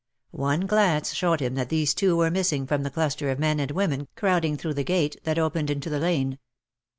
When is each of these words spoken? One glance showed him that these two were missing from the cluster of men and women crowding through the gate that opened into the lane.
One 0.31 0.61
glance 0.61 1.13
showed 1.13 1.41
him 1.41 1.53
that 1.53 1.69
these 1.69 1.93
two 1.93 2.17
were 2.17 2.31
missing 2.31 2.65
from 2.65 2.81
the 2.81 2.89
cluster 2.89 3.29
of 3.29 3.37
men 3.37 3.59
and 3.59 3.69
women 3.69 4.07
crowding 4.15 4.57
through 4.57 4.73
the 4.73 4.83
gate 4.83 5.15
that 5.25 5.37
opened 5.37 5.69
into 5.69 5.91
the 5.91 5.99
lane. 5.99 6.39